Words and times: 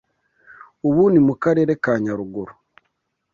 ubu 0.87 1.03
ni 1.11 1.19
mu 1.27 1.33
Karere 1.43 1.73
ka 1.83 1.93
Nyaruguru 2.03 2.53